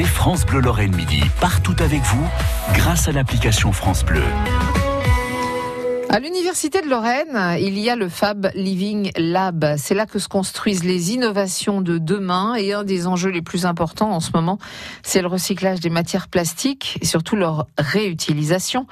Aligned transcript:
France 0.00 0.46
Bleu 0.46 0.60
Lorraine 0.60 0.96
Midi 0.96 1.22
partout 1.38 1.76
avec 1.80 2.00
vous 2.00 2.26
grâce 2.72 3.08
à 3.08 3.12
l'application 3.12 3.72
France 3.72 4.04
Bleu. 4.04 4.22
À 6.14 6.20
l'Université 6.20 6.82
de 6.82 6.88
Lorraine, 6.88 7.56
il 7.58 7.78
y 7.78 7.88
a 7.88 7.96
le 7.96 8.10
Fab 8.10 8.50
Living 8.54 9.12
Lab. 9.16 9.76
C'est 9.78 9.94
là 9.94 10.04
que 10.04 10.18
se 10.18 10.28
construisent 10.28 10.84
les 10.84 11.14
innovations 11.14 11.80
de 11.80 11.96
demain 11.96 12.54
et 12.54 12.74
un 12.74 12.84
des 12.84 13.06
enjeux 13.06 13.30
les 13.30 13.40
plus 13.40 13.64
importants 13.64 14.10
en 14.12 14.20
ce 14.20 14.30
moment, 14.34 14.58
c'est 15.02 15.22
le 15.22 15.28
recyclage 15.28 15.80
des 15.80 15.88
matières 15.88 16.28
plastiques 16.28 16.98
et 17.00 17.06
surtout 17.06 17.34
leur 17.34 17.66
réutilisation. 17.78 18.86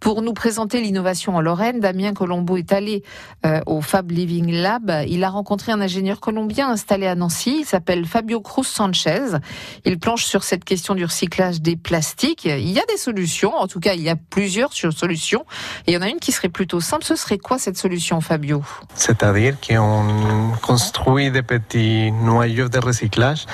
Pour 0.00 0.20
nous 0.20 0.32
présenter 0.32 0.80
l'innovation 0.80 1.36
en 1.36 1.40
Lorraine, 1.40 1.78
Damien 1.78 2.12
Colombo 2.12 2.56
est 2.56 2.72
allé 2.72 3.04
euh, 3.46 3.60
au 3.66 3.80
Fab 3.80 4.10
Living 4.10 4.50
Lab. 4.50 4.90
Il 5.06 5.22
a 5.22 5.30
rencontré 5.30 5.70
un 5.70 5.80
ingénieur 5.80 6.18
colombien 6.18 6.70
installé 6.70 7.06
à 7.06 7.14
Nancy. 7.14 7.58
Il 7.60 7.66
s'appelle 7.66 8.04
Fabio 8.04 8.40
Cruz 8.40 8.66
Sanchez. 8.66 9.38
Il 9.84 10.00
planche 10.00 10.24
sur 10.24 10.42
cette 10.42 10.64
question 10.64 10.96
du 10.96 11.04
recyclage 11.04 11.60
des 11.60 11.76
plastiques. 11.76 12.46
Il 12.46 12.72
y 12.72 12.80
a 12.80 12.84
des 12.86 12.96
solutions. 12.96 13.54
En 13.54 13.68
tout 13.68 13.78
cas, 13.78 13.94
il 13.94 14.02
y 14.02 14.08
a 14.08 14.16
plusieurs 14.16 14.72
solutions. 14.72 15.46
Il 15.86 15.94
y 15.94 15.96
en 15.96 16.02
a 16.02 16.08
une 16.08 16.18
qui 16.18 16.32
serait 16.32 16.48
plus 16.48 16.63
plutôt 16.64 16.80
simple. 16.80 17.04
Ce 17.04 17.14
serait 17.14 17.36
quoi 17.36 17.58
cette 17.58 17.76
solution, 17.76 18.22
Fabio? 18.22 18.62
C'est-à-dire 18.94 19.54
qu'on 19.60 20.52
construit 20.62 21.30
des 21.30 21.42
petits 21.42 22.10
noyaux 22.10 22.70
de 22.70 22.78
recyclage 22.78 23.44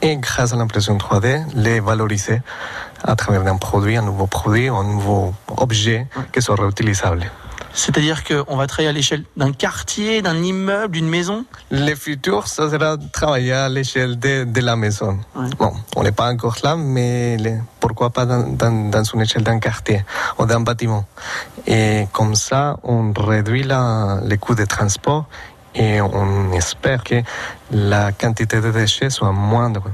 et 0.00 0.16
grâce 0.16 0.54
à 0.54 0.56
l'impression 0.56 0.96
3D, 0.96 1.44
les 1.54 1.80
valoriser 1.80 2.40
à 3.02 3.16
travers 3.16 3.46
un 3.52 3.58
produit, 3.58 3.98
un 3.98 4.02
nouveau 4.02 4.26
produit, 4.26 4.68
un 4.68 4.82
nouveau 4.82 5.34
objet 5.58 6.06
qui 6.32 6.40
soit 6.40 6.56
réutilisable. 6.56 7.30
C'est-à-dire 7.74 8.24
qu'on 8.24 8.56
va 8.56 8.66
travailler 8.66 8.88
à 8.88 8.92
l'échelle 8.92 9.24
d'un 9.36 9.52
quartier, 9.52 10.22
d'un 10.22 10.42
immeuble, 10.42 10.92
d'une 10.94 11.08
maison? 11.08 11.44
Le 11.70 11.94
futur, 11.94 12.46
ça 12.46 12.70
sera 12.70 12.96
travailler 13.12 13.52
à 13.52 13.68
l'échelle 13.68 14.18
de, 14.18 14.44
de, 14.44 14.60
la 14.60 14.76
maison. 14.76 15.18
Bon, 15.58 15.72
on 15.96 16.02
n'est 16.02 16.12
pas 16.12 16.32
encore 16.32 16.56
là, 16.62 16.76
mais 16.76 17.36
les, 17.36 17.58
pourquoi 17.94 18.10
pas 18.10 18.26
dans, 18.26 18.42
dans, 18.42 18.90
dans 18.90 19.04
une 19.04 19.20
échelle 19.20 19.44
d'un 19.44 19.60
quartier 19.60 20.04
ou 20.36 20.46
d'un 20.46 20.60
bâtiment. 20.60 21.04
Et 21.64 22.08
comme 22.12 22.34
ça, 22.34 22.76
on 22.82 23.12
réduit 23.16 23.62
la, 23.62 24.18
les 24.24 24.36
coûts 24.36 24.56
de 24.56 24.64
transport 24.64 25.26
et 25.76 26.00
on 26.00 26.52
espère 26.52 27.04
que 27.04 27.22
la 27.70 28.10
quantité 28.10 28.60
de 28.60 28.72
déchets 28.72 29.10
soit 29.10 29.30
moindre 29.30 29.84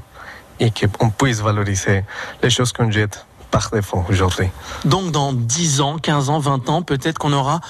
et 0.59 0.71
qu'on 0.71 1.11
puisse 1.11 1.41
valoriser 1.43 2.05
les 2.43 2.49
choses 2.49 2.73
qu'on 2.73 2.91
jette 2.91 3.27
par 3.51 3.69
défaut 3.71 4.03
aujourd'hui. 4.09 4.49
Donc 4.87 5.11
dans 5.11 5.35
10 5.35 5.83
ans, 5.83 5.99
15 5.99 6.31
ans, 6.31 6.39
20 6.39 6.71
ans, 6.71 6.81
peut-être 6.81 7.19
qu'on 7.19 7.35
aura 7.35 7.61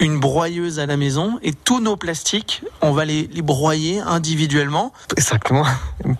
une 0.00 0.20
broyeuse 0.20 0.78
à 0.78 0.86
la 0.86 0.96
maison 0.96 1.38
et 1.42 1.52
tous 1.52 1.80
nos 1.80 1.96
plastiques, 1.96 2.62
on 2.80 2.92
va 2.92 3.04
les, 3.04 3.28
les 3.32 3.42
broyer 3.42 4.00
individuellement. 4.00 4.92
Exactement. 5.16 5.64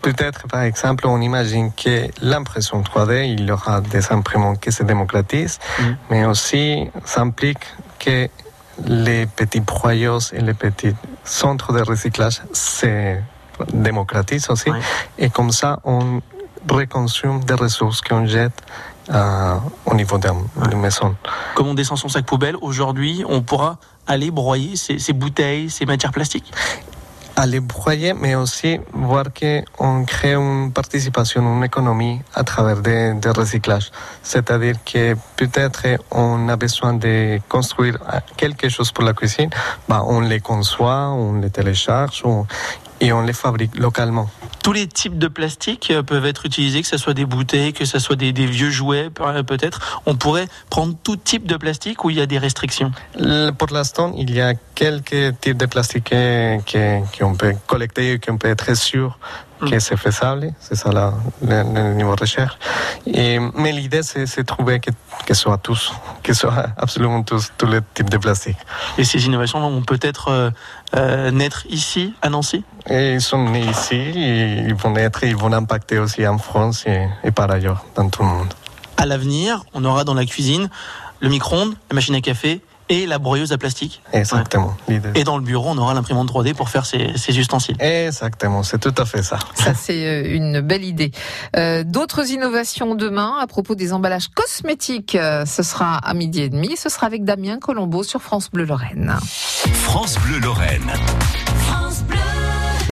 Peut-être, 0.02 0.48
par 0.48 0.62
exemple, 0.62 1.06
on 1.06 1.20
imagine 1.20 1.72
que 1.72 2.08
l'impression 2.20 2.82
3D, 2.82 3.32
il 3.32 3.46
y 3.46 3.52
aura 3.52 3.80
des 3.80 4.12
imprimantes 4.12 4.60
qui 4.60 4.72
se 4.72 4.82
démocratisent, 4.82 5.58
mmh. 5.78 5.82
mais 6.10 6.24
aussi 6.24 6.88
ça 7.04 7.20
implique 7.20 7.64
que 7.98 8.28
les 8.84 9.26
petits 9.26 9.60
broyeuses 9.60 10.32
et 10.34 10.40
les 10.40 10.54
petits 10.54 10.94
centres 11.24 11.72
de 11.72 11.82
recyclage 11.82 12.42
se 12.52 13.16
démocratisent 13.72 14.50
aussi. 14.50 14.70
Ouais. 14.70 14.78
Et 15.18 15.30
comme 15.30 15.50
ça, 15.50 15.80
on 15.84 16.20
reconsomme 16.68 17.44
des 17.44 17.54
ressources 17.54 18.00
qu'on 18.00 18.26
jette 18.26 18.62
euh, 19.10 19.56
au 19.86 19.94
niveau 19.94 20.18
d'une 20.18 20.30
ouais. 20.56 20.74
maison. 20.74 21.14
Comme 21.54 21.68
on 21.68 21.74
descend 21.74 21.98
son 21.98 22.08
sac 22.08 22.24
poubelle, 22.24 22.56
aujourd'hui, 22.60 23.24
on 23.28 23.42
pourra 23.42 23.78
aller 24.06 24.30
broyer 24.30 24.76
ces, 24.76 24.98
ces 24.98 25.12
bouteilles, 25.12 25.70
ces 25.70 25.86
matières 25.86 26.12
plastiques 26.12 26.52
aller 27.38 27.60
broyer, 27.60 28.14
mais 28.14 28.34
aussi 28.34 28.80
voir 28.92 29.26
qu'on 29.32 30.04
crée 30.04 30.34
une 30.34 30.72
participation, 30.72 31.40
une 31.56 31.62
économie 31.62 32.20
à 32.34 32.42
travers 32.42 32.80
des, 32.80 33.14
des 33.14 33.30
recyclages. 33.30 33.90
C'est-à-dire 34.22 34.74
que 34.84 35.14
peut-être 35.36 35.86
on 36.10 36.48
a 36.48 36.56
besoin 36.56 36.94
de 36.94 37.38
construire 37.48 37.98
quelque 38.36 38.68
chose 38.68 38.90
pour 38.90 39.04
la 39.04 39.12
cuisine, 39.12 39.50
bah 39.88 40.02
on 40.04 40.20
les 40.20 40.40
conçoit, 40.40 41.10
on 41.10 41.34
les 41.34 41.50
télécharge 41.50 42.22
on, 42.24 42.44
et 43.00 43.12
on 43.12 43.22
les 43.22 43.32
fabrique 43.32 43.78
localement. 43.78 44.28
Tous 44.62 44.72
les 44.72 44.86
types 44.86 45.18
de 45.18 45.28
plastique 45.28 45.92
peuvent 46.06 46.26
être 46.26 46.46
utilisés, 46.46 46.82
que 46.82 46.88
ce 46.88 46.98
soit 46.98 47.14
des 47.14 47.24
bouteilles, 47.24 47.72
que 47.72 47.84
ce 47.84 47.98
soit 47.98 48.16
des, 48.16 48.32
des 48.32 48.46
vieux 48.46 48.70
jouets 48.70 49.10
peut-être. 49.10 50.02
On 50.06 50.16
pourrait 50.16 50.48
prendre 50.70 50.94
tout 51.02 51.16
type 51.16 51.46
de 51.46 51.56
plastique 51.56 52.04
ou 52.04 52.10
il 52.10 52.16
y 52.16 52.20
a 52.20 52.26
des 52.26 52.38
restrictions 52.38 52.92
Pour 53.58 53.68
l'instant, 53.72 54.12
il 54.16 54.30
y 54.34 54.40
a 54.40 54.54
quelques 54.74 55.38
types 55.40 55.56
de 55.56 55.66
plastique 55.66 56.14
qu'on 57.18 57.34
peut 57.34 57.54
collecter 57.66 58.12
et 58.12 58.18
qu'on 58.18 58.36
peut 58.36 58.48
être 58.48 58.74
sûr 58.76 59.18
que 59.60 59.78
c'est 59.78 59.96
faisable, 59.96 60.52
c'est 60.60 60.76
ça 60.76 60.90
le, 60.90 61.48
le, 61.48 61.94
niveau 61.94 62.14
de 62.14 62.20
recherche. 62.20 62.56
Et, 63.06 63.38
mais 63.54 63.72
l'idée, 63.72 64.02
c'est 64.02 64.24
de 64.36 64.42
trouver 64.42 64.80
que, 64.80 64.90
que 65.26 65.34
soit 65.34 65.58
tous, 65.58 65.92
que 66.22 66.34
soit 66.34 66.66
absolument 66.76 67.22
tous, 67.22 67.52
tous 67.56 67.66
les 67.66 67.80
types 67.94 68.10
de 68.10 68.18
plastique. 68.18 68.58
Et 68.98 69.04
ces 69.04 69.24
innovations 69.26 69.60
vont 69.60 69.82
peut-être 69.82 70.28
euh, 70.28 70.50
euh, 70.96 71.30
naître 71.30 71.66
ici, 71.68 72.14
à 72.22 72.28
Nancy? 72.28 72.64
Et 72.88 73.14
Ils 73.14 73.20
sont 73.20 73.48
nés 73.50 73.64
ici, 73.64 73.96
et 73.96 74.58
ils 74.66 74.74
vont 74.74 74.90
naître, 74.90 75.24
ils 75.24 75.36
vont 75.36 75.52
impacter 75.52 75.98
aussi 75.98 76.26
en 76.26 76.38
France 76.38 76.84
et, 76.86 77.08
et 77.24 77.30
par 77.30 77.50
ailleurs, 77.50 77.84
dans 77.94 78.08
tout 78.08 78.22
le 78.22 78.28
monde. 78.28 78.52
À 78.96 79.06
l'avenir, 79.06 79.64
on 79.74 79.84
aura 79.84 80.04
dans 80.04 80.14
la 80.14 80.26
cuisine 80.26 80.68
le 81.20 81.28
micro-ondes, 81.28 81.74
la 81.90 81.94
machine 81.94 82.14
à 82.14 82.20
café, 82.20 82.60
et 82.88 83.06
la 83.06 83.18
broyeuse 83.18 83.52
à 83.52 83.58
plastique. 83.58 84.02
Exactement. 84.12 84.76
Ouais. 84.88 85.00
Et 85.14 85.24
dans 85.24 85.36
le 85.36 85.42
bureau, 85.44 85.68
on 85.70 85.78
aura 85.78 85.94
l'imprimante 85.94 86.30
3D 86.32 86.54
pour 86.54 86.68
faire 86.68 86.86
ces, 86.86 87.16
ces 87.16 87.38
ustensiles. 87.38 87.76
Exactement, 87.80 88.62
c'est 88.62 88.78
tout 88.78 88.94
à 88.96 89.04
fait 89.04 89.22
ça. 89.22 89.38
Ça, 89.54 89.74
c'est 89.74 90.22
une 90.30 90.60
belle 90.60 90.84
idée. 90.84 91.10
Euh, 91.56 91.84
D'autres 91.84 92.30
innovations 92.30 92.94
demain 92.94 93.34
à 93.40 93.46
propos 93.46 93.74
des 93.74 93.92
emballages 93.92 94.28
cosmétiques, 94.28 95.14
euh, 95.14 95.44
ce 95.44 95.62
sera 95.62 95.96
à 95.96 96.14
midi 96.14 96.42
et 96.42 96.48
demi. 96.48 96.76
Ce 96.76 96.88
sera 96.88 97.06
avec 97.06 97.24
Damien 97.24 97.58
Colombo 97.58 98.02
sur 98.02 98.22
France 98.22 98.50
Bleu 98.50 98.64
Lorraine. 98.64 99.14
France 99.74 100.18
Bleu 100.26 100.38
Lorraine. 100.40 100.90
France 101.66 102.02
Bleu. 102.02 102.07